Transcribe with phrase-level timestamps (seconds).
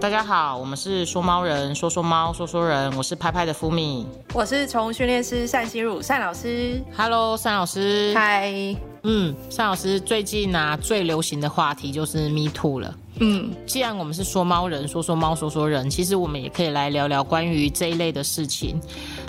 [0.00, 4.06] 大家好，我们是说猫人，说说猫，说说人，我是拍拍的福米。
[4.32, 6.80] 我是宠物训练师单心如单老师。
[6.96, 8.14] Hello，单老师。
[8.14, 8.48] 嗨，
[9.02, 12.94] 嗯，单老师最近啊最流行的话题就是 Me Too 了。
[13.18, 18.80] 嗯，既然我们是说猫人，说说猫，说说人，其实我们也可以来聊聊关于这一类的事情。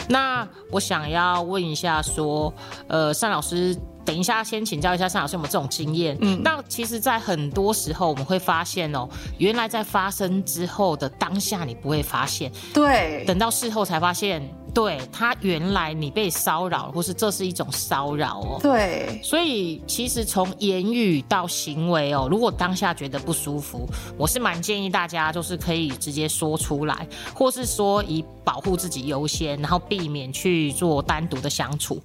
[0.07, 2.53] 那我想要问一下，说，
[2.87, 3.75] 呃，单老师，
[4.09, 6.17] 等一下先请教一下尚老师有没有这种经验？
[6.19, 9.07] 嗯，那其实，在很多时候我们会发现哦，
[9.37, 14.41] 原来在发生之后的当下你不会发现，对，等到事后才发现，
[14.73, 18.59] 对他原来你被骚扰，或是这是一种骚扰哦。
[18.61, 23.87] 对，所以其实从言语到行为哦，如果当下觉得不舒服，
[24.17, 32.01] 我是蛮建议大家就是可以直接说出来，或是说以保护自己优先，然后避免去做单独的相处。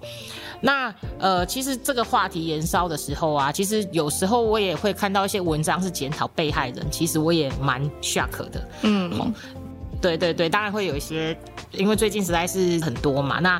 [0.60, 8.68] 那呃，其实这个话题延烧的时候啊，其实有时候我也会看到一些文章是检讨被害人，其实我也蛮 shock 的。
[8.82, 9.34] 嗯，
[10.04, 11.34] 对对对，当然会有一些，
[11.72, 13.40] 因为最近实在是很多嘛。
[13.40, 13.58] 那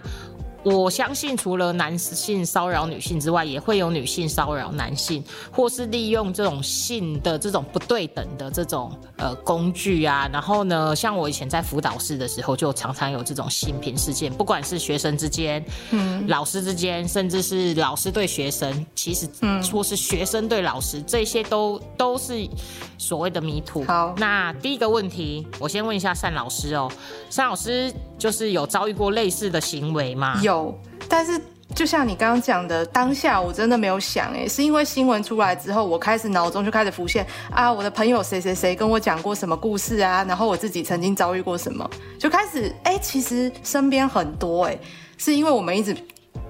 [0.65, 10.29] 我相信，除了男性骚扰女性之外，也会有女性骚扰男性，或是利用这种性的这种不对等的这种呃工具啊。
[10.33, 22.49] 然后呢，像我以前在辅导室的时候，就常常有这种性平事件，不管是学生之间、嗯，老师之间，甚至是老师对学生，其实嗯，或是学生对老师，这些都都是
[22.97, 23.85] 所谓的迷途。
[23.85, 26.91] 好那第一个问题，我先问一下单老师哦，
[27.37, 27.93] 单老师
[28.25, 30.41] 就是有遭遇过类似的行为吗？
[30.43, 30.75] 有，
[31.11, 31.39] 但是
[31.75, 41.87] 就像你刚刚讲的，当下我真的没有想，哎，是因为新闻出来之后，我开始脑中就开始浮现啊，我的朋友谁谁谁跟我讲过什么故事啊，然后我自己曾经遭遇过什么，
[42.19, 44.79] 就开始哎，其实身边很多哎，
[45.19, 45.95] 是因为我们一直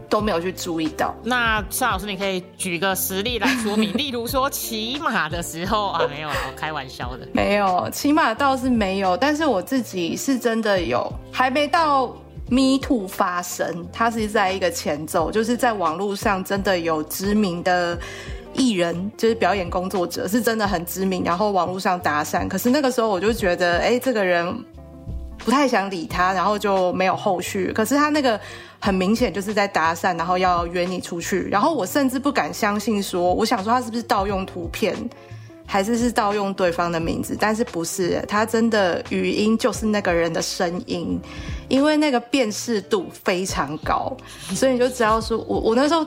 [0.08, 1.14] 都没有去注意到。
[1.22, 7.26] 那夏老师，你可以举个实例来说明， 例如说骑马的时候啊，没有，我开玩笑的。
[7.32, 12.06] 没有，骑马倒是没有，但是我自己是真的有，还没到
[12.48, 17.98] Me Too 发生，它是在一个前奏，就是在网络上真的有知名的
[18.52, 24.54] 艺人，就是表演工作者，是真的很知名，然后网络上搭讪，可是那个时候我就觉得，哎，这个人
[25.44, 27.70] 不太想理他，然后就没有后续。
[27.72, 28.40] 可是他那个
[28.80, 34.96] 很明显就是在搭讪，然后要约你出去，然后我甚至不敢相信说，我想说他是不是盗用图片，
[35.66, 37.36] 还是是盗用对方的名字？
[37.38, 41.20] 但是不是，他真的语音就是那个人的声音，
[41.68, 44.16] 因为那个辨识度非常高，
[44.54, 46.06] 所以你就知道说我我那时候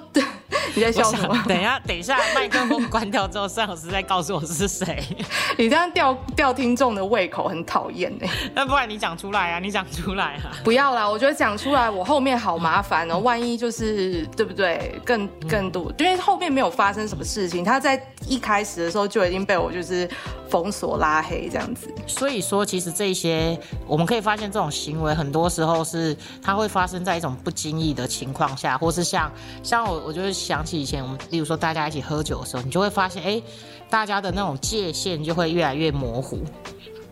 [0.75, 1.43] 你在笑什么？
[1.47, 5.03] 等一下，等一下，麦克风关掉之后，孙老师再告诉我是谁。
[5.57, 8.29] 你这样吊吊听众的胃口，很讨厌哎。
[8.53, 10.51] 那不然你讲出来啊，你讲出来啊。
[10.63, 14.99] 不要啦，我觉得讲出来我后面好麻烦哦，万一就是对不对？
[15.05, 20.09] 更更多，因为后面没有发生什么事情，他在一开始的时候就已经被我就是
[20.49, 21.93] 封锁拉黑这样子。
[22.05, 29.31] 所以说，其实这些我们可以发现，这种行为很多时候是它会发生在一种不经意的情况下，或是像
[29.63, 33.41] 像我，我就是想起以前我们，例如说大家一起喝酒的时候，你就会发现，哎，
[33.89, 36.39] 大家的那种界限就会越来越模糊。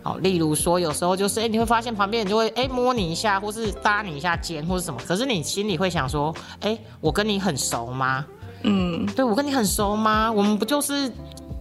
[0.04, 8.24] 好，例如说有时候就是，哎，你会发现旁边人就会，哎，摸你一下，或是搭你一下肩，或是什么，可是你心里会想说，哎，我跟你很熟吗？
[8.68, 10.32] 嗯，对我跟你很熟吗？
[10.32, 11.12] 我们不就是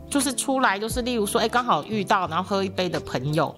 [0.08, 3.54] 就是出来就是例如说，哎，刚好遇到，然后喝一杯的朋友，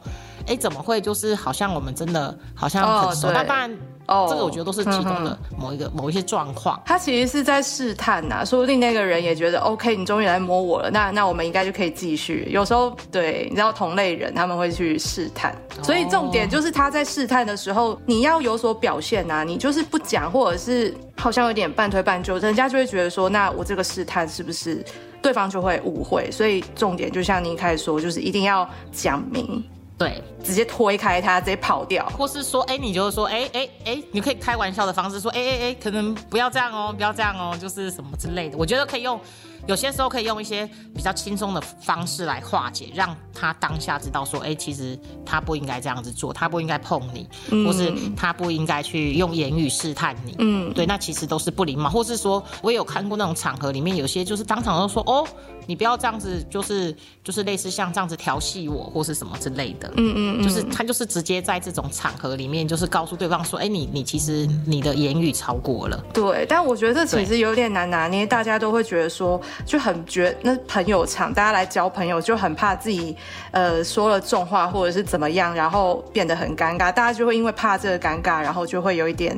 [0.46, 3.28] 哎，怎么会就是好像我们真的好像很熟？
[3.28, 6.80] 哦对那当然，哦这个我觉得都是其中的某一个某一些状况。
[6.84, 12.48] 他其实是在试探呐、说不定那个人也觉得 OK，你终于来摸我了，那那我们应该就可以继续。
[12.50, 24.84] 有时候对，你知道同类人他们会去试探，所以重点就是他在试探的时候，你要有所表现呐、你就是不讲，或者是好像有点半推半就，人家就会觉得说，那我这个试探是不是
[25.20, 26.30] 对方就会误会？
[26.30, 29.64] 所以重点就像你一开始说，就是一定要讲明，
[29.98, 32.06] 对，直接推开他，直接跑掉。
[32.10, 38.58] 或是说，哎，你就是说，哎哎哎，你可以开玩笑的方式说，哎哎哎，可能不要这样哦，不要这样哦，就是什么之类的。
[38.58, 39.18] 我觉得可以用，
[39.66, 47.26] 有些时候可以用一些比较轻松的方式来化解，让他当下知道说，哎，其实他不应该这样子做，他不应该碰你，
[47.64, 50.34] 或是他不应该去用言语试探你。
[50.38, 55.26] 嗯，对，那其实都是不礼貌，或是说我也有看过那种场合里面，有些就是当场都说，哦，
[55.66, 56.94] 你不要这样子，就是
[57.24, 59.88] 就是类似像这样子调戏我，或是什么之类的。
[59.97, 66.02] 嗯嗯嗯，就是他就是直接在这种场合里面，就是告诉对方说，哎，你你其实你的言语超过了。
[66.12, 73.16] 对，但我觉得这其实有点难拿捏，大家都会觉得说，就很觉那朋友场，大家来交朋友就很怕自己
[73.51, 79.37] 呃说了重话或者是怎么样，然后变得很尴尬，大家就会因为怕这个尴尬，然后就会有一点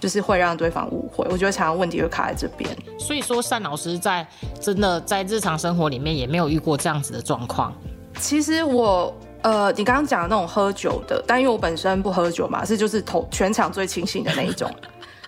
[0.00, 1.26] 就是会让对方误会。
[1.30, 2.68] 我觉得常常问题会卡在这边。
[2.98, 4.26] 所以说，单老师在
[4.60, 7.72] 真的在日常生活里面也没有遇过这样子的状况。
[8.18, 14.68] 其实我呃，你刚刚讲的那种喝酒的，但因为我本身不喝酒嘛，是就是头全场最清醒的那一种。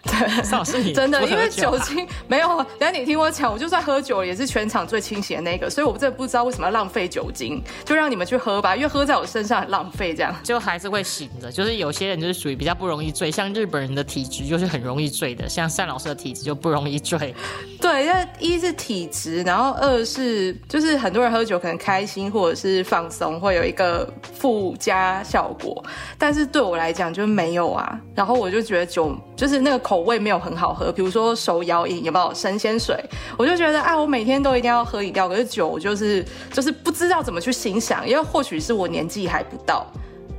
[0.11, 2.49] 对，真的，因为酒精没有。
[2.79, 11.53] 等下你听我讲，我就算喝酒也是全场最清醒的那个，所以我真的不知道为什么要浪费酒精，就让你们去喝吧，因为喝在我身上很浪费，这样 就还是会醒的。
[11.53, 17.35] 就是有些人就是属于比较不容易醉，像日本人的体质就是很容易醉的，像单老师的体质就不容易醉。
[17.81, 25.83] 对，那一是体质，然后二是就是很多人喝酒可能开心或者是放松，会有一个附加效果，
[26.19, 27.99] 但是对我来讲就没有啊。
[28.15, 32.97] 然后我就觉得酒就是那个口味没有很好喝，比如说手摇饮有没有神仙水，
[33.37, 39.85] 我就觉得啊，我每天都一定要喝饮料，可是酒我就是就是不知道怎么去欣赏，因为或许是我年纪还不到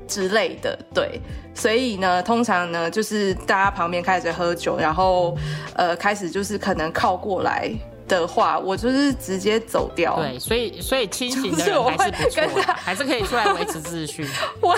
[0.08, 1.20] 之类的，对，
[1.54, 5.38] 所以呢，通常呢就是大家旁边开始喝酒，然后
[5.76, 7.70] 呃开始就是可能靠过来
[8.08, 10.16] 的话，我就是直接走掉。
[10.16, 14.26] 对，所以所以清醒的人还是不错，还是可以出来维持秩序。
[14.64, 14.78] 我。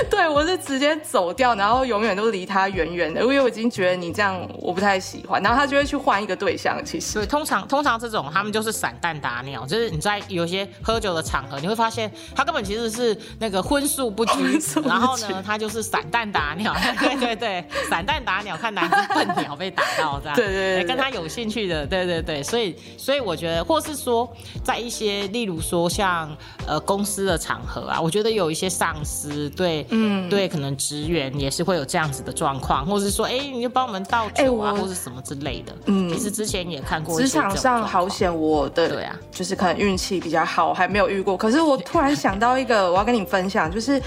[0.10, 6.82] 对，我是直接走掉，然后永远都离他远远的，因为我已经觉得你这样我不太喜欢，然后他就会去换一个对象。
[6.84, 24.30] 其实，对，通常通常这种他们就是散弹打鸟，就是你在有些喝酒的场合，你会发现他根本其实是那个荤素不拘，然后呢，他就是散弹打鸟， 对对对，散弹打鸟，看哪只笨鸟被打到这样， 对对对，跟他有兴趣的，对对对，所以所以我觉得，或是说
[24.64, 26.34] 在一些例如说像
[26.66, 29.86] 呃公司的场合啊，我觉得有一些上司对。
[29.90, 35.72] 嗯，对，可能职员也是会有这样子的状况，或者是说，哎，你就帮我们倒酒啊，或者什么之类的。
[35.86, 37.18] 嗯，其实之前也看过。
[37.20, 41.36] 职场上好险，我的对啊，就是可能运气比较好，还没有遇过。
[41.36, 44.00] 可是我突然想到一个，我要跟你分享，就是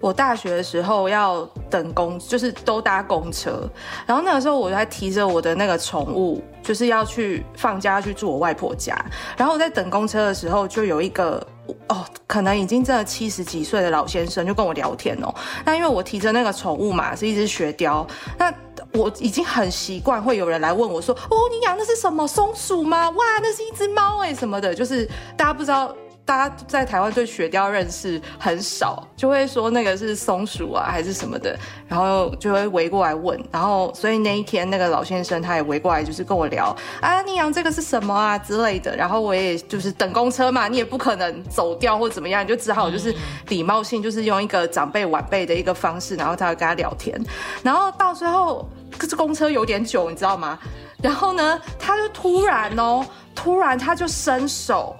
[0.00, 3.68] 我大学的时候要等公，就是都搭公车，
[4.06, 8.94] 然后那个时候我还提着我的那个宠物，就是要去放假去住我外婆家，
[9.36, 11.46] 然后我在等公车的时候，就有一个。
[11.88, 15.34] 哦，可能已经真的七十几岁的老先生就跟我聊天哦。
[15.64, 18.06] 那因为我提着那个宠物嘛，是一只雪貂，
[18.38, 18.52] 那
[18.92, 23.08] 我已经很习惯会有人来问我说：“哦，你养的是什么松鼠吗？
[23.10, 25.94] 哇，那是一只猫哎什么的。”就是大家不知道。
[26.28, 31.58] 大家在台湾对雪貂认识很少，就会说那个是松鼠啊，还是什么的，
[31.88, 43.14] 然后就会围过来问，然后所以那一天那个老先生他也围过来，就是跟我聊啊，你养这个是什么啊之类的，然后我也就是等公车嘛，你也不可能走掉或怎么样，你就只好就是
[43.48, 47.18] 礼貌性就是用一个长辈晚辈的一个方式，然后他会跟他聊天，
[47.62, 50.58] 然后到最后可是公车有点久，你知道吗？
[51.00, 53.02] 然后呢，他就突然哦，
[53.34, 54.94] 突然他就伸手。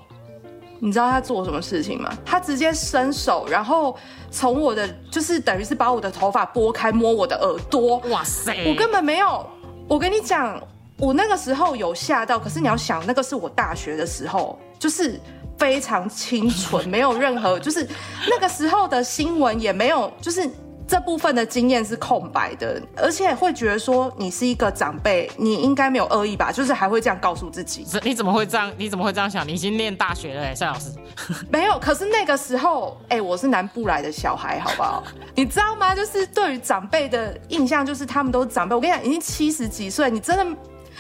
[0.81, 2.11] 你知道他做什么事情吗？
[2.25, 3.97] 他直接伸手，然后
[4.31, 7.99] 从我的就是等于是把我的头发拨开，摸我的耳朵。
[8.11, 8.55] 哇塞！
[8.69, 9.45] 我根本没有。
[9.89, 10.63] 我跟你讲，
[10.99, 15.21] 我那个时候有吓到，可是你要想，那个是我大学的时候，就是
[15.57, 17.87] 非常清纯， 没有任何，就是
[18.29, 20.49] 那个时候的新闻也没有，就是。
[20.89, 26.51] 这部分的经验是空白的，而且会觉得说你是一个长辈，你应该没有恶意吧？
[26.51, 27.87] 就是还会这样告诉自己。
[28.03, 28.73] 你怎么会这样？
[28.79, 29.47] 你怎么会这样想？
[29.47, 30.91] 你已经念大学了，单老师。
[31.53, 35.05] 没有，可是那个时候，哎，我是南部来的小孩，好不好？
[35.35, 35.95] 你知道吗？
[35.95, 38.75] 就是对于长辈的印象，就是他们都是长辈。
[38.75, 40.59] 我跟你讲，已经七十几岁，你真的。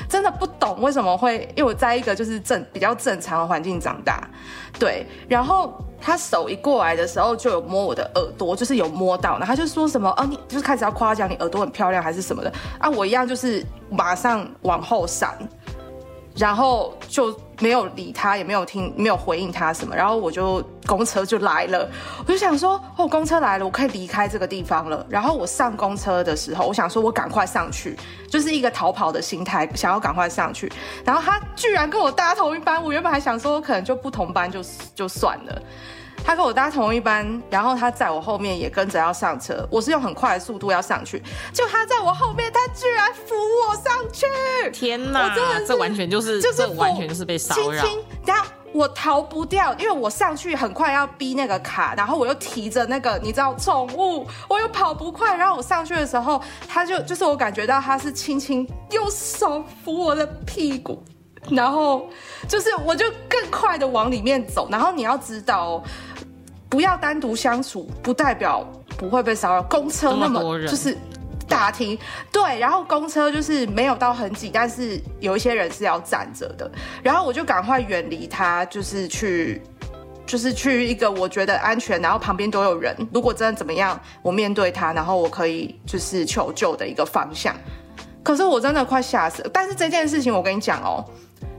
[0.08, 4.22] 真的不懂为什么会，因为我在一个就是正比较正常的环境长大，
[4.78, 5.04] 对。
[5.28, 12.88] 然后他手一过来的时候，就有摸我的耳朵，就是有摸到，然后他就说什么，啊，你就是开始要夸奖你耳朵很漂亮还是什么的啊？
[12.88, 15.36] 我一样就是马上往后闪。
[16.38, 19.96] 然后就没有理他，也没有听，没有回应他什么。
[19.96, 21.90] 然后我就公车就来了，
[22.24, 25.04] 我就想说，哦，公车来了，我可以离开这个地方了。
[25.08, 27.96] 然后我上公车的时候，我想说，我赶快上去，
[28.30, 30.70] 就是一个逃跑的心态，想要赶快上去。
[31.04, 34.60] 然后他居然跟我搭同一班，我原本还想说，可能就不同班就
[34.94, 35.62] 就算了。
[36.24, 39.66] 他跟我搭同一班，然后他在我后面也跟着要上车。
[39.70, 41.22] 我是用很快的速度要上去，
[41.52, 44.26] 就他在我后面，他居然扶我上去！
[44.70, 45.34] 天哪，
[45.66, 47.84] 这完全就是就是完全就是被骚扰。
[48.26, 55.34] 然后我逃不掉，因为我上去很快要逼那个卡，然后我又提着那个你知道宠物，我又跑不快。
[55.34, 61.02] 然后我上去的时候，他就就是我感觉到他是轻轻用手扶我的屁股。
[61.50, 62.08] 然后
[62.46, 65.82] 就是我就更快的往里面走，然后你要知道，
[66.68, 69.62] 不要单独相处，不代表不会被骚扰。
[69.62, 70.96] 公车那么就是
[71.48, 71.98] 大厅，
[72.30, 76.70] 对，然后公车就是没有到很挤，但是有一些人是要站着的。
[77.02, 79.62] 然后我就赶快远离他，就是去，
[80.26, 87.56] 就是去一个我觉得安全，然后旁边都有人，如果真的怎么样，我面对他，然后我可以就是求救的一个方向。
[88.22, 89.50] 可是我真的快吓死了！
[89.50, 91.02] 但是这件事情我跟你讲哦，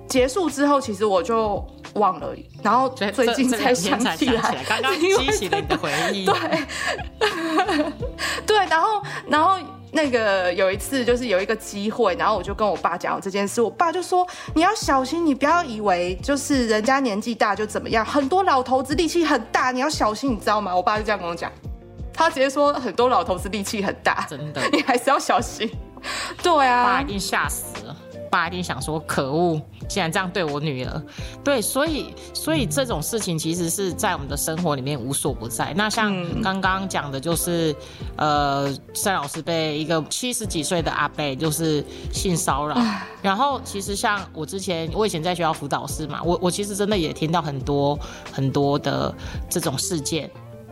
[0.10, 1.64] 结束之后，其实我就
[1.94, 6.26] 忘了，然后最近才想起来，，刚刚 激起了你的回忆。
[6.26, 6.36] 对，
[8.46, 9.58] 对，然后然后
[9.92, 20.76] 那个有一次就是有一个机会，然后我就跟我爸讲这件事，我爸就说你要小心，你不要以为就是人家年纪大就怎么样，很多老头子力气很大，你要小心，你知道吗？
[20.76, 21.52] 我爸就这样跟我讲，
[22.14, 24.62] 他直接说很多老头子力气很大，真的。
[24.72, 25.70] 你还是要小心。
[26.42, 26.84] 对啊。
[26.84, 27.96] 爸啊一，定吓死了，
[28.30, 29.60] 爸一定想说可恶，
[29.90, 31.04] 竟然这样对我女儿。
[31.44, 35.74] 对，所以所以这种事情其实是在我们的生活里面无所不在。
[35.76, 37.76] 那像嗯刚刚讲的，就是、
[38.16, 42.78] 呃，单老师被一个七十几岁的阿伯就是性骚扰，
[43.22, 47.98] 然后其实像我之前，我以前在学校辅导室嘛，我我其实真的也听到很多
[48.32, 49.14] 很多的
[49.50, 50.30] 这种事件。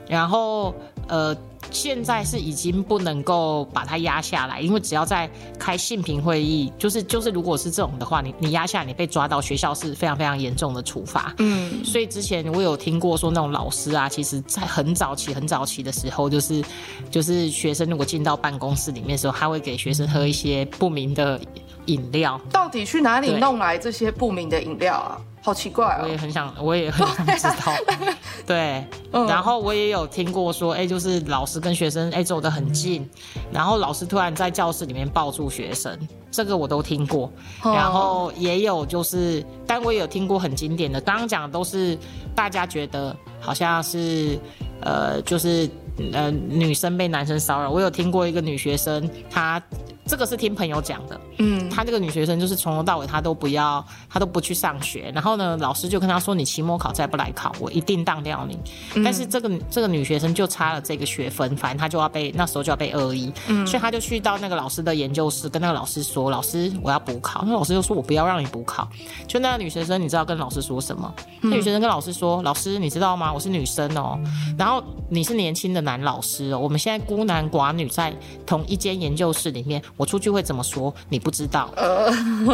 [0.07, 0.73] 然后
[1.07, 1.35] 呃，
[1.71, 11.33] 现在是已经不能够把它压下来，因为只要在开性平会议，就是就是如果是这种的话，你你压下来，你被抓到，学校是非常非常严重的处罚。
[11.39, 16.63] 嗯，所以之前我有听过说那种老师啊，其实在很早期很早期的时候，就是
[17.09, 21.39] 就是学生如果进到办公室里面的时候，他会给学生喝一些不明的
[21.85, 22.39] 饮料。
[22.51, 25.21] 到底去哪里弄来这些不明的饮料啊？
[25.47, 25.99] 好奇怪哦。
[26.03, 27.71] 我也很想，我也很想知道。
[28.45, 33.09] 对，嗯然后我也有听过说，哎、就是老师跟学生哎、走得很近，
[33.49, 35.97] 然后老师突然在教室里面抱住学生，
[36.29, 37.31] 这个我都听过。
[37.63, 41.97] 哦然后也有就是，但我也有听过很经典的，刚刚讲的都是
[42.35, 44.37] 大家觉得好像是
[44.81, 45.69] 呃，就是
[46.11, 47.71] 呃女生被男生骚扰。
[47.71, 49.63] 我有听过一个女学生，她
[50.07, 55.11] 这个是听朋友讲的，嗯，她这个女学生就是从头到尾她都不要，她都不去上学。
[55.13, 58.57] 然后呢，老师就跟她说：“你期末考再不来考，我一定当掉你。
[59.03, 63.31] 但是这个这个女学生就差了这个学分，反正她就要被那时候就要被恶意，
[63.65, 68.87] 所以她就去到那个老师的研究室，跟那个老师说：“老师，我要补考。”那老师就说：“我不要让你补考。”
[69.27, 71.13] 就那个女学生，你知道跟老师说什么？
[71.41, 73.33] 那女学生跟老师说：“老师，你知道吗？
[73.33, 74.17] 我是女生哦，
[74.57, 78.13] 然后你是年轻的男老师哦，我们现在孤男寡女在
[78.45, 80.93] 同一间研究室里面，我出去会怎么说？
[81.09, 81.69] 你不知道。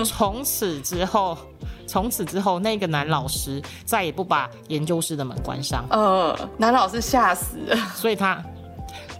[0.03, 1.37] 从此之后，
[1.85, 7.75] 从此之后，那个男老师再也不把研究室的门关上，呃，男老师吓死了。
[7.93, 8.43] 所以他。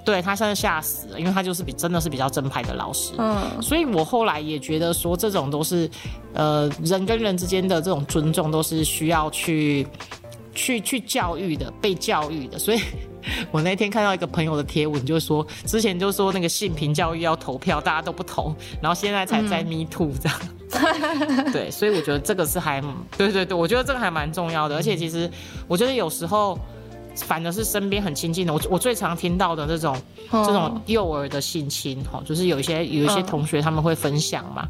[0.06, 5.90] 对他现在吓死了，因为他就是比真的是比较正派的老师，嗯所以我后来也觉得说，这种都是，
[6.34, 9.88] 呃，人跟人之间的这种尊重都是需要去
[10.54, 12.60] 去去教育的，被教育的。
[12.60, 12.82] 所以
[13.52, 20.40] 我那天看到一个朋友的贴文，就说之前就说那个性平教育要投票，大家都不投，然后现在才在 Me Too 这样。
[21.54, 22.82] 对，所以我觉得这个是还，
[23.18, 24.76] 对对对，我觉得这个还蛮重要的。
[24.76, 25.30] 而且其实
[25.68, 26.58] 我觉得有时候。
[27.16, 29.96] 反而是身边很亲近的，我我最常听到的这种、
[30.32, 34.68] 这种幼儿的性侵，哈，就是有一些有一些嗯同学他们会分享嘛，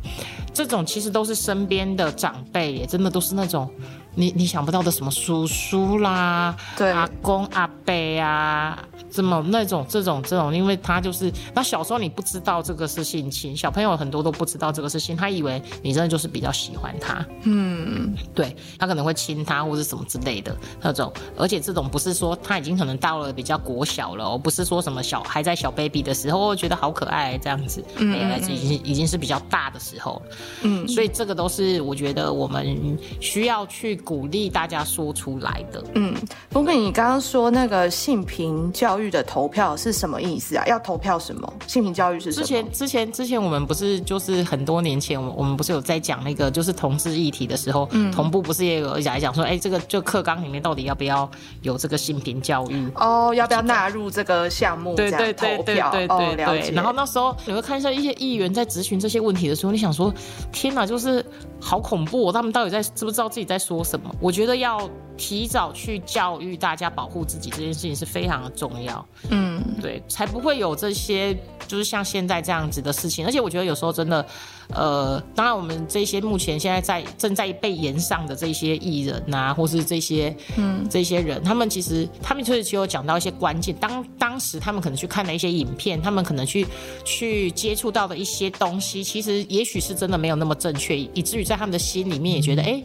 [0.54, 3.72] 这种其实都是身边的长辈也，真的都是那种
[4.16, 6.92] 你你想不到的什么叔叔啦、对。
[6.92, 8.78] 阿公阿伯啊，
[9.14, 30.22] 这么那种这种这种，因为他就是那小时候你不知道这个是性侵，小朋友很多都不知道这个是性，他以为你真的就是比较喜欢他，嗯，对他可能会亲他或者什么之类的那种，而且这种不是说他已经可能到了比较国小了、哦，不是说什么小还在小 baby 的时候我觉得好可爱这样子，嗯，哎，已经已经是比较大的时候，
[30.64, 35.84] 嗯，所以这个都是我觉得我们需要去鼓励大家说出来的。
[35.96, 36.16] 嗯，
[36.50, 40.66] 不过，你刚刚说那个性平教育的投票是什么意思啊？
[40.68, 41.54] 要投票什么？
[41.68, 42.46] 性平教育是什么？
[42.46, 51.30] 之前之前之前我们不是就是很多年前，我我们不是有在讲那个就是同志议题的时候，嗯同步不是也有来讲说，哎，这个就课纲里面到底要不要
[51.62, 52.88] 有这个性平教育？
[52.96, 54.96] 哦，要不要纳入这个项目？
[54.96, 55.76] 对对对对
[56.08, 56.72] 对对。
[56.72, 60.14] 然后那时候你会看一下一些议员在咨询这些问题的时候，你想说，
[60.52, 61.26] 天哪，就是
[61.60, 64.14] 好恐怖、哦，他们到底在知不知道自己在说什么？
[64.20, 69.06] 我觉得要提早去教育大家保护自己这件事情是非常的重要。
[69.30, 71.34] 嗯，对，才不会有这些
[71.68, 73.26] 就是像现在这样子的事情。
[73.26, 74.26] 而且我觉得有时候真的，
[74.74, 83.74] 呃，当然我们这些目前现在在正在被延上的这些艺人呐、或是这些嗯这些人，他们其实他们确实有讲到一些关键。
[83.76, 86.66] 当当时他们可能去看了一些影片，他们可能去
[87.06, 92.84] 去接触到的一些东西，其实也许是真的没有那么正确，以至于在他们的心里面也觉得，哎。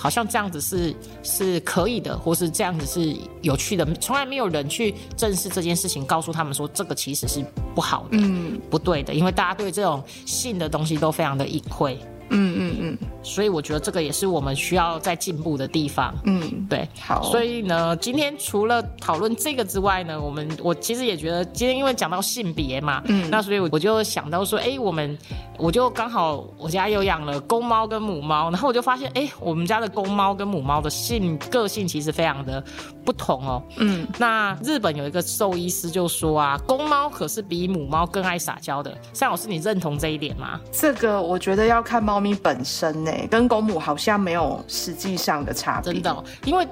[0.00, 8.58] 好像这样子是是可以的，或是这样子是有趣的，从来没有人去正视这件事情，告诉他们说这个其实是不好的、嗯。
[8.70, 11.98] 不对的，因为大家对这种性的东西都非常的隐晦，
[12.30, 12.98] 嗯嗯嗯。
[13.22, 16.14] 所以我觉得这个也是我们需要在进步的地方。
[16.24, 17.22] 嗯，对，好。
[17.24, 25.18] 所以呢，今天除了讨论这个之外呢，我们我其实也觉得今天因为讲到性别嘛，嗯，那所以我就想到说，哎，我们
[25.60, 32.62] 我就刚好我家有养了公猫跟母猫，然后我就发现，哎，我们家的公猫跟母猫的性个性其实非常的
[33.04, 33.62] 不同哦。
[33.76, 38.96] 嗯，那日本有一个兽医师就说啊，公猫可是比母猫更爱撒娇的。
[39.12, 40.58] 尚老师，你认同这一点吗？
[40.72, 45.92] 这个我觉得要看猫咪本身呢，跟公母好像没有实际上的差别。
[45.92, 46.66] 真的，因为。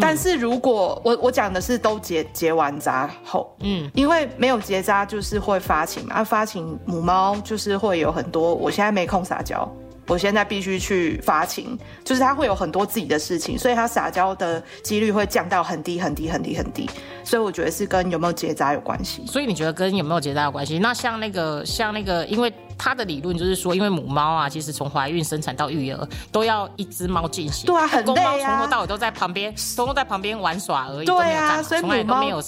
[0.00, 9.70] 但是如果我我讲的是都结结完扎后，嗯，因为没有结扎就是会发情嘛，发情母猫就是会有很多，我现在没空撒娇，
[10.06, 16.88] 我现在必须去发情，就是它会有很多自己的事情，所以它撒娇的几率会降到很低很低很低很低，
[17.22, 19.24] 所以我觉得是跟有没有结扎有关系。
[19.26, 20.78] 所以你觉得跟有没有结扎有关系？
[20.78, 22.52] 那像那个像那个，因为。
[22.78, 27.66] 他的理论就是说，因为母猫啊，其实从怀孕、生产到育儿，都要一只猫进行。
[27.66, 28.14] 对啊，很累啊。
[28.14, 31.06] 公猫从头到尾都在旁边，都在旁边玩耍而已。
[31.06, 32.42] 对啊，所以母猫没有。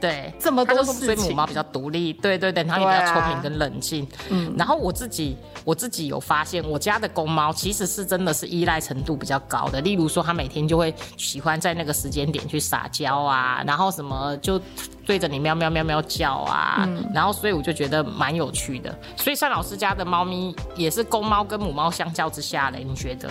[0.00, 1.04] 对，这么多事情。
[1.04, 4.06] 所以母猫比较独立，对对对，然后也比较聪明跟冷静。
[4.30, 4.54] 嗯。
[4.56, 9.80] 然后我自己，我自己有发现，我家的公猫其实是真的是依赖程度比较高的。
[9.80, 14.60] 例如说，它每天就会喜欢在那个时间点去撒娇啊，然后什么就。
[15.06, 18.96] 对着你喵喵喵喵叫啊，嗯然后所以我就觉得蛮有趣的。
[19.16, 23.28] 所以单老师家的猫咪也是公猫跟母猫相较之下嘞，你觉得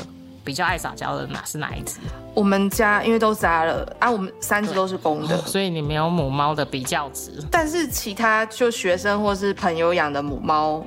[0.50, 2.00] 比较爱撒娇的哪是哪一只？
[2.34, 7.32] 我们家因为都扎了啊，我们三只都是公的，所以你没有母猫的比较值。
[7.52, 10.84] 但是其他就学生或是朋友养的母猫，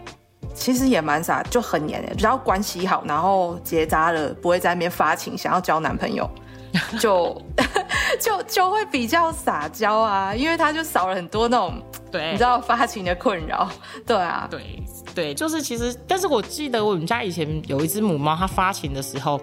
[0.52, 6.28] 其实也蛮傻，就很黏的，只要关系好，然后结扎了不会在那边发情，想要交男朋友。
[6.99, 7.40] 就
[8.19, 13.69] 就就会比较撒娇啊，因为他就少了很多那种，对，你知道发情的困扰，
[14.04, 14.82] 对啊，对
[15.14, 19.40] 对，就是其实，但是我记得我们家以前有一只母猫，它发情的时候。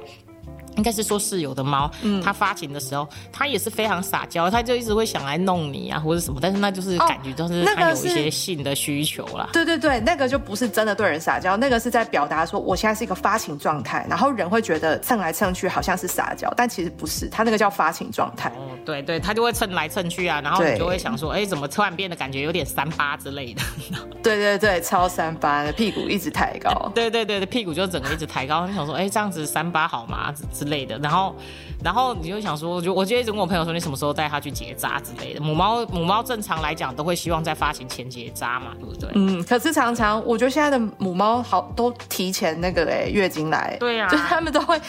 [0.77, 1.89] 应该是说室友的猫，
[2.23, 6.39] 它发情的时候，它也是非常撒娇，它就一直会想来弄你啊，或者什么。
[6.41, 9.49] 但是那就是感觉就是它有一些性的需求啦。
[9.53, 18.49] 对对对，那个就不是真的对人撒娇，那个是在表达说我现在是一个发情状态，然后人会觉得蹭来蹭去好像是撒娇，但其实不是，它那个叫发情状态。
[18.49, 23.61] 哦，对对，它就会蹭来蹭去啊，然后你就会想说，哎，怎么突然变得感觉有点三八之类的？
[24.23, 26.91] 对对对，超三八的屁股一直抬高。
[26.93, 28.67] 对对对，屁股就整个一直抬高。
[28.67, 30.33] 你想说，哎，这样子三八好吗？
[30.53, 31.35] 之类的，然后，
[31.83, 35.41] 然后你就想说，就我就一直跟我朋友说，你什么时候带它去结扎之类的。
[35.41, 39.09] 母猫母猫正常来讲都会希望在发情前结扎嘛，对不对？
[39.15, 44.79] 嗯，可是常常我觉得现在的母猫好都提前那个哎月经来，对呀，就是他们都会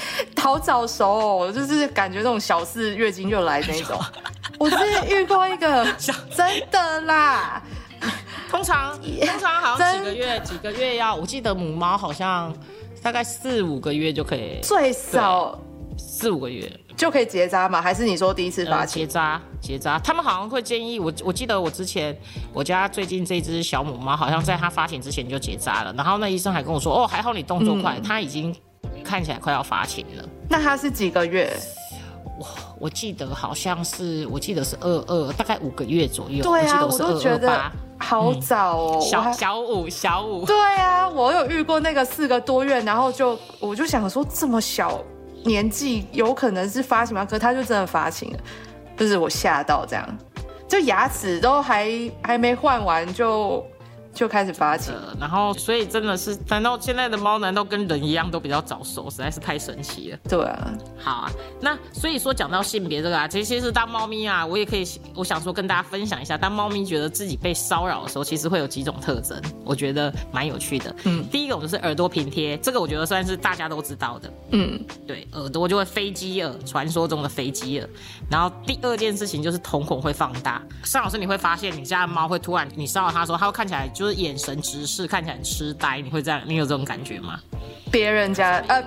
[0.40, 3.98] 好早熟，就是感觉那种小事月经就来那种。
[4.58, 5.86] 我之前遇过一个，
[6.36, 7.62] 真的啦，
[8.50, 12.52] 通常通常好像几个月几个月要，我记得母猫好像。
[13.02, 15.58] 大概四五个月就可以，最少
[16.00, 17.80] 四五个月就可以结扎吗？
[17.80, 19.40] 还是你说第一次发结扎？
[19.60, 21.12] 结扎，他们好像会建议我。
[21.24, 22.16] 我记得我之前
[22.52, 25.92] 我家最近这只小母猫，好像在它发情之前就结扎了。
[25.92, 28.54] 然后那医生还跟我说：“哦，还好你动作快，它已经
[29.04, 31.54] 看起来快要发情了。”那它是几个月？
[32.38, 32.46] 我
[32.80, 36.42] 我记得好像是，我记得是二二，大概五个月左右。
[36.42, 37.70] 对啊，我都觉得。
[38.02, 40.46] 好早哦，小小五小五。
[40.46, 44.98] 对啊，我有遇过那个四个多月，然后就我就想说这么小
[45.44, 47.24] 年纪有可能是发情吗？
[47.24, 48.38] 可他就真的发情了，
[48.96, 50.18] 就是我吓到这样，
[50.68, 51.90] 就牙齿都还
[52.22, 53.64] 还没换完就。
[54.12, 59.08] 就开始发情，然后所以真的是，难道现在的猫难道跟人一样都比较早熟？
[59.08, 60.18] 实在是太神奇了。
[60.28, 70.94] 对啊，好啊，那所以说讲到性别这个啊，其实其实当猫咪啊，我也可以，我想说跟大家分享一下，当猫咪觉得自己被骚扰的时候，其实会有几种特征，我觉得蛮有趣的。
[71.04, 74.32] 嗯，第一种就是耳朵平贴，这个我觉得算是大家都知道的。
[74.50, 77.88] 嗯，对，耳朵就会飞机耳，传说中的飞机耳。
[78.28, 80.60] 然后第二件事情就是瞳孔会放大。
[80.82, 83.88] 尚老师，你会发现你家的猫会突然你骚扰它的时候，它会看起来。
[84.00, 86.40] 就是眼神直视，看起来很痴呆，你会这样？
[86.46, 87.38] 你有这种感觉吗？
[87.92, 88.82] 别人家呃，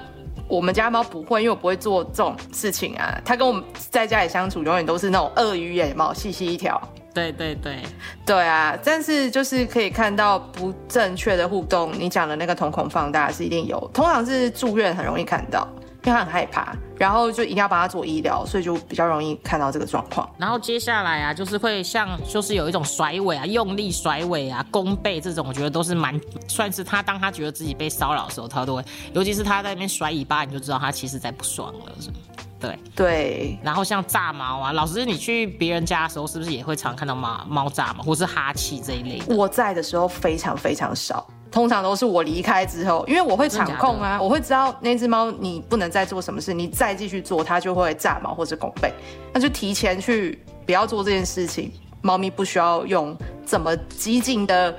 [0.48, 3.22] 我们家猫不会，因为我不会做这种事情啊。
[3.24, 6.82] 它跟我们在家里相处，永远都是那种鳄鱼眼猫，细细一条。
[7.14, 7.78] 对对对，
[8.26, 8.76] 对啊。
[8.84, 15.68] 但是就是可以看到不正确的互动，你讲的那个瞳孔放大是一定有，通常是住院很容易看到。
[16.06, 20.30] 因为他很害怕，然后就一定要帮他做医疗，所以就比较容易看到这个状况。
[20.38, 32.16] 然后接下来啊，就是会像，就是有一种甩尾啊，用力甩尾啊，弓背这种，我觉得都是蛮算是他当他觉得自己被骚扰的时候，他都会，尤其是他在那边甩尾巴，你就知道他其实在不爽了，是吗？
[32.60, 33.60] 对对。
[33.64, 39.34] 然后像炸毛啊，老师你去别人家的时候，是不是也会常看到猫猫炸毛，或是哈气这一类的？
[39.36, 41.26] 我在的时候非常非常少。
[41.54, 48.92] 通常都是我离开之后，因为我会场控啊，我会知道那只猫你不能再做什么事，你再继续做它就会炸毛或者拱背，
[49.32, 51.72] 那就提前去不要做这件事情。
[52.02, 54.76] 猫咪不需要用怎么激进的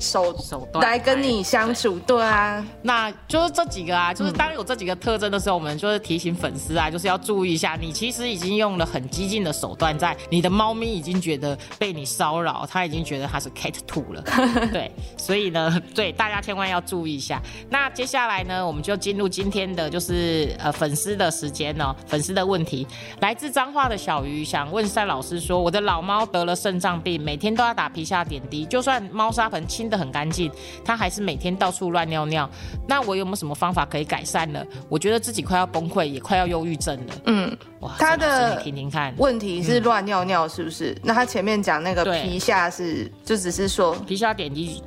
[0.00, 14.22] 手手段来跟你相处，对啊，那就是这几个啊，就是当有这几个特征的时候，我们就是提醒粉丝啊，就是要注意一下，你其实已经用了很激进的手段，在你的猫咪已经觉得被你骚扰，它已经觉得它是 cat two 了，
[14.72, 17.42] 对，所以呢， 对大家千万要注意一下。
[17.68, 22.86] 那接下来呢，我们就进入今天的就是呃粉丝的时间哦，粉丝的问题，
[23.20, 30.50] 来自彰化的小鱼想问单老师说，我的老猫得了肾脏病，每天都要打皮下点滴，就算猫砂盆清的很干净，
[30.84, 32.48] 他还是每天到处乱尿尿。
[32.86, 34.64] 那我有没有什么方法可以改善呢？
[34.88, 37.14] 我觉得自己快要崩溃，也快要忧郁症了。
[37.26, 40.96] 嗯，哇，它单老师的听听看，问题是乱尿尿是不是？
[41.02, 44.82] 那他前面讲那个皮下是，就只是说皮下点滴。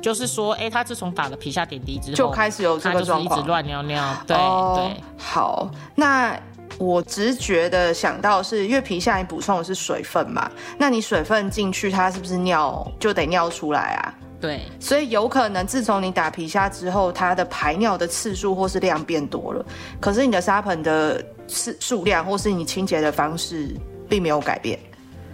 [0.00, 3.48] 就是说，哎、他自从打了皮下点滴之后，就开始有这个状况一直。
[3.48, 6.38] 乱尿尿，对、哦对，好，那
[6.78, 14.14] 我直觉的想到是，因为皮下你补充的是水分嘛，那你水分进去，它是不是尿就得尿出来啊？
[14.40, 19.64] 对，所以有可能自从你打皮下之后，它的排尿的次数或是量变多了，
[20.00, 23.74] 可是你的沙盆的次数量或是你清洁的方式
[24.08, 24.78] 并没有改变，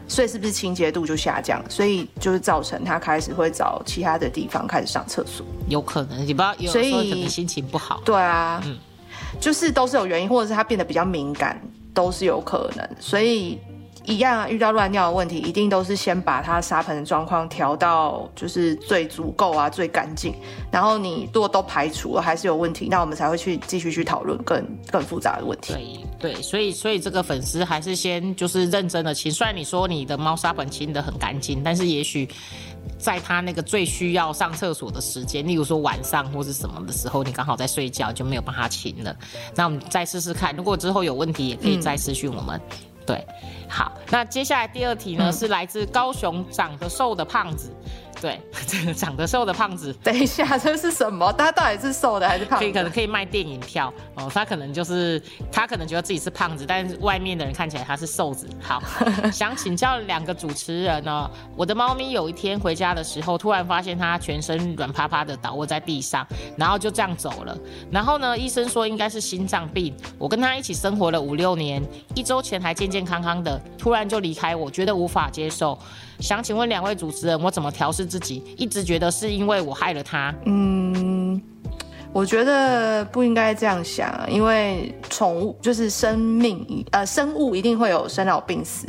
[0.08, 1.62] 所以是不是清洁度就下降？
[1.68, 5.44] 所以就是造成它开始会找其他的地方开始上厕所。
[5.68, 8.78] 有可能，你不知道，有所以时候可能心情不好，对啊，嗯
[9.40, 11.60] 就是都是有原因，或者是它变得比较敏感，
[11.92, 12.88] 都是有可能。
[13.00, 13.58] 所以
[14.04, 20.34] 一样啊，遇到乱尿的问题，一定都是先把它沙盆的状况调到就是最足够啊、最干净。
[20.70, 25.72] 然后你如果都排除了还是有问题，那我们才会去继续去讨论更更复杂的问题。
[26.20, 29.32] 对对，所以所以这个粉丝还是先就是认真的清。
[29.32, 32.28] 虽然你说你的猫砂盆清的很干净，但是也许
[32.98, 39.16] 在它那个最需要上厕所的时间，例如说晚上或是什么的时候，你刚好在睡觉，就没有帮它清了。
[39.54, 42.60] 那我们再试试看，如果之后有问题，也可以再私讯我们。
[43.06, 43.24] 对，
[43.68, 47.70] 好，那接下来第二题呢，是来自高雄长得瘦的胖子。
[48.20, 51.32] 对，这 个长得瘦的胖子，等一下，这是什么？
[51.32, 52.90] 他到底是瘦的还是胖可以可能的？
[52.90, 55.20] 可以卖电影票哦，他可能就是
[55.52, 58.48] 他可能觉得自己是胖子，但是外面的人看起来他是瘦子。
[58.60, 58.82] 好，
[59.32, 67.56] 想请教两个主持人呢，我的猫咪有一天回家的时候，突然发现它全身软趴趴的倒卧在地上，然后就这样走了。
[67.90, 69.94] 然后呢，医生说应该是心脏病。
[70.18, 71.82] 我跟他一起生活了五六年，
[72.14, 75.78] 一周前还健健康康的，突然就离开我，觉得无法接受。
[76.20, 78.42] 想请问两位主持人，我怎么调试自己？
[78.56, 80.34] 一直觉得是因为我害了他。
[80.46, 81.40] 嗯，
[82.12, 88.86] 我觉得不应该这样想，因为宠物就是生命，呃，生物一定会有生老病死，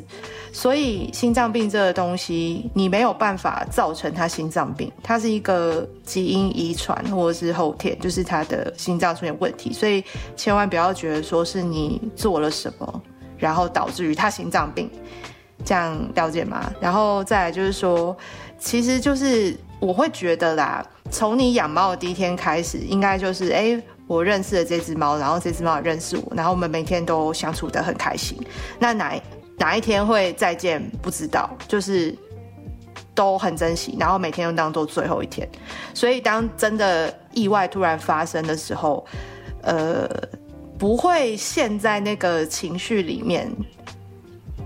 [0.53, 10.03] 所以心脏病这个东西，你没有办法造成它心脏病，它是一个基因遗传或者是后天，就是他的心脏出现问题，所以
[10.35, 13.01] 千万不要觉得说是你做了什么，
[13.38, 14.89] 然后导致于他心脏病。
[15.63, 16.71] 这样了解吗？
[16.81, 18.15] 然后再来就是说，
[18.59, 28.37] 其实就是我会觉得啦，从你养猫的第一天开始，应该就是哎、诶我认识了这只猫，然后这只猫也认识我，然后我们每天都相处得很开心。
[28.77, 29.19] 那哪
[29.57, 32.15] 哪一天会再见不知道，就是
[33.15, 35.49] 都很珍惜，然后每天都当做最后一天。
[35.93, 39.03] 所以当真的意外突然发生的时候，
[39.63, 40.07] 呃，
[40.77, 43.51] 不会陷在那个情绪里面。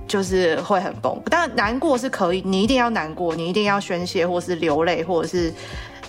[0.09, 5.53] 就是会很崩，但难过是可以，你一定要难过，你一定要宣泄，或是流泪，或者是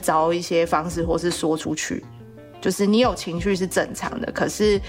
[0.01, 2.03] 找一些方式，或是说出去。
[2.63, 4.81] 就是你有情绪是正常的，可是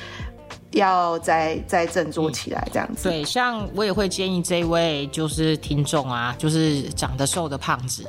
[0.72, 3.10] 要再再振作起来，这样子。
[3.10, 8.06] 对，像我也会建议这位就是听众啊，就是长得瘦的胖子，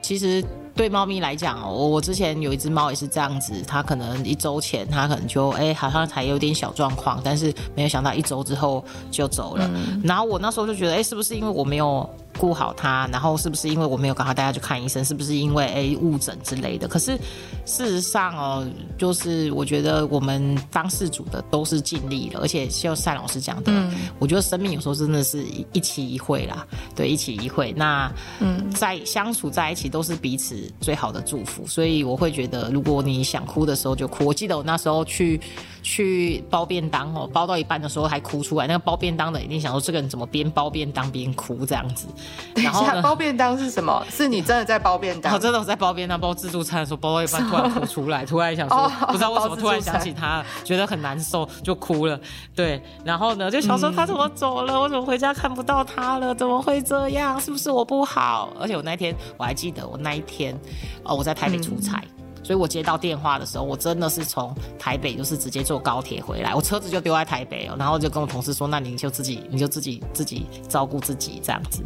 [0.00, 0.42] 其实
[0.78, 9.68] 对猫咪来讲哦，我我之前有一只猫也是这样子，它可能一周前它可能就哎、好像才有点小状况，但是没有想到一周之后就走了。
[10.04, 12.08] 然后我那时候就觉得，哎、是不是因为我没有
[12.38, 13.06] 顾好他？
[13.12, 15.04] 然后是不是因为我没有赶快带它去看医生？
[15.04, 16.86] 是不是因为哎误诊之类的？
[16.86, 17.18] 可是
[17.66, 23.72] 事实上哦，就是我觉得我们当事主的都是尽力了，而且就单老师讲的，
[24.18, 27.72] 我觉得生命有时候真的是一一期一会啦，对，一期一会。
[27.72, 34.26] 那嗯，在相处在一起都是彼此最好的祝福，所以我会觉得，如果你想哭的时候就哭。
[34.26, 35.40] 我记得我那时候去
[35.82, 42.06] 去包便当哦，包到一半的时候还哭出来，那个包便当的一定想说这个人怎么边包便当边哭这样子。
[42.54, 43.02] 等一下，然后呢？
[43.02, 44.04] 包便当是什么？
[44.10, 45.38] 是你真的在包便当我？
[45.38, 52.18] 真的我在包便当包自助餐的时候，包到一半突然哭出来，突然想说哦不知道为什么突然想起他，觉得很难受就哭了。
[52.54, 54.80] 对，然后呢就想说他怎么走了？
[54.80, 56.34] 我怎么回家看不到他了？
[56.34, 57.40] 怎么会这样？
[57.40, 58.50] 是不是我不好？
[58.60, 60.58] 而且我那天我还记得我那一天
[61.04, 62.02] 哦我在台北出差。
[62.48, 71.82] 所以我接到电话的时候，我真的是从台北就是直接坐高铁回来，我车子就丢在台北哦，然后就跟我同事说，那你就自己你就自己自己照顾自己这样子，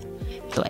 [0.54, 0.64] 对。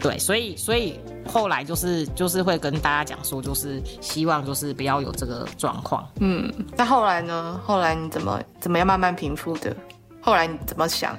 [0.00, 6.04] 对，所以所以后来就是就是会跟大家讲说，就是希望就是不要有这个状况。
[6.18, 7.60] 嗯，那后来呢？
[7.64, 9.72] 后来你怎么怎么样慢慢平复的？
[10.20, 11.16] 后来你怎么想？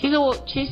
[0.00, 0.70] 其实我其实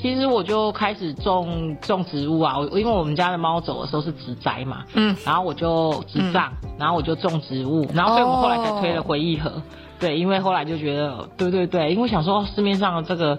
[0.00, 9.50] 其实我就开始种种植物啊，我因为我们家的猫走的时候是植栽嘛，嗯，然后我就植葬，然后我就种植物，然后所以我们后来才推了回忆盒。
[9.98, 13.38] 对，因为后来就觉得，对对对，因为想说市面上的这个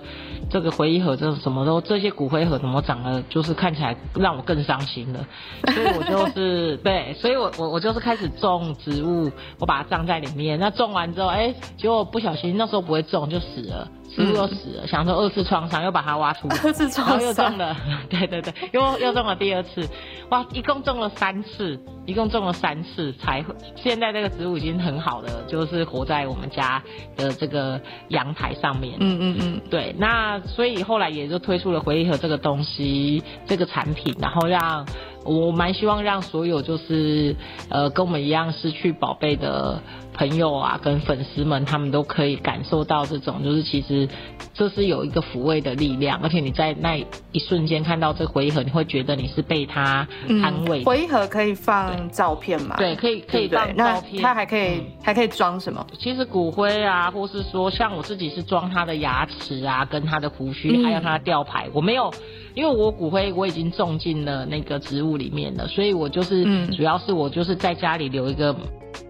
[0.49, 5.19] 这个回忆盒，这什么都这些骨灰盒怎么长得就是看起来让我更伤心了，
[5.71, 10.57] 所以我就是对，所以我我我就是开始种植物，我把它葬在里面。
[10.57, 13.87] 那种完之后，哎，结果不小心那时候不会种就死了。
[14.17, 17.21] 植物又死了，想说二次创伤，又把它挖出来，二次创伤。
[17.21, 17.75] 又中了，
[18.09, 19.87] 对对对，又又中了第二次，
[20.29, 26.81] 哇，一共中了三次，一共中了三次才现在这个植物已经很好的，就是活在我们家
[27.15, 28.97] 的这个阳台上面。
[28.99, 34.85] 嗯嗯嗯，对，那所以后来也就推出了回忆盒这个东西，这个产品，然后让。
[35.25, 37.35] 我蛮希望让所有就是
[37.67, 39.81] 呃跟我们一样失去宝贝的
[40.17, 44.09] 朋友啊，跟粉丝们，他们都可以感受到这种，就是其实
[44.53, 50.07] 这是有一个抚慰的力量，而且你在那一瞬间看到这回忆盒，你会觉得你是被他
[50.43, 50.83] 安慰。
[50.83, 52.75] 回忆盒可以放照片吗？
[52.77, 54.23] 对，可以可以放照片。
[54.23, 55.85] 他还可以还可以装什么？
[55.99, 62.11] 其实骨灰啊，或是说像我自己是装他的牙齿啊，跟他的胡须，还有他的吊牌，我没有。
[62.55, 66.43] 因为我骨灰我已经种进了那个植物里面了，所以我就是
[66.75, 68.55] 主要是我就是在家里留一个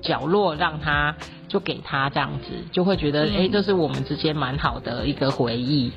[0.02, 1.16] 角落，让他
[1.48, 5.92] 就给他这样子，就会觉得哎，这是我们之间蛮好的一个回忆。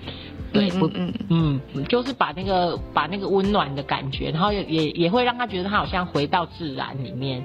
[0.53, 1.12] 对，不嗯。
[1.29, 7.44] 嗯，就是把那个把那个温暖的感觉，然后也也也会让他觉得他好像回到自然里面，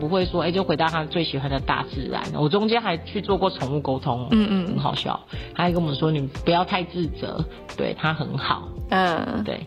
[0.00, 2.20] 不会说哎就回到他最喜欢的大自然。
[2.34, 5.20] 我中间还去做过宠物沟通，嗯嗯，很好笑，
[5.54, 7.44] 他还跟我们说你不要太自责，
[7.76, 9.64] 对他很好，嗯，对，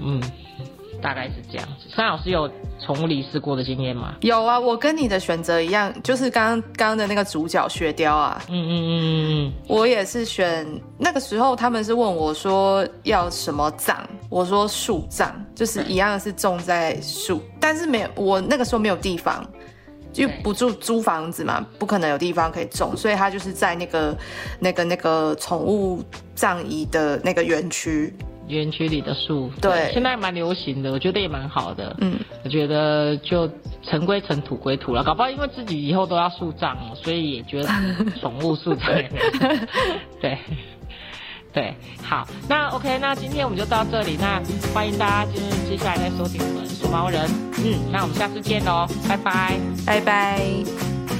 [0.00, 0.22] 嗯。
[1.00, 1.94] 大概是这样子。
[1.94, 2.50] 三老师有
[2.84, 4.14] 宠物离世过的经验吗？
[4.20, 8.42] 有啊，我跟你的选择一样，就是刚刚刚的那个主角雪雕啊。
[8.48, 9.52] 嗯嗯嗯嗯嗯。
[9.66, 10.66] 我也是选
[10.98, 13.96] 那个时候，他们是问我说要什么葬，
[14.28, 19.44] 我说树葬，就是一样是种在树，但是没有我那个时候没有地方，
[20.12, 24.16] 就不住租房子嘛，不可能有地方可以种，所以他就是在那个
[24.58, 26.02] 那个那个宠物
[26.34, 28.14] 葬仪的那个园区。
[28.50, 31.96] 园区里的树，对，现在蛮流行的，我觉得也蛮好的。
[32.00, 33.48] 嗯，我觉得就
[33.82, 35.02] 尘归尘，土归土了。
[35.02, 37.68] 搞不好因为自己以后都要树葬，所以也觉得
[38.20, 38.86] 宠物树葬。
[40.20, 40.38] 对，
[41.52, 44.16] 对，好，那 OK，那今天我们就到这里。
[44.20, 44.40] 那
[44.74, 47.28] 欢迎大家就是接下来再收听我们说猫人。
[47.64, 51.19] 嗯，那我们下次见喽，拜拜，拜拜。